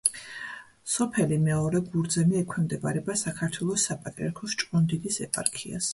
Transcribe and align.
სოფელი 0.93 1.37
მეორე 1.43 1.81
გურძემი 1.91 2.39
ექვემდებარება 2.41 3.19
საქართველოს 3.25 3.87
საპატრიარქოს 3.91 4.57
ჭყონდიდის 4.63 5.23
ეპარქიას. 5.29 5.89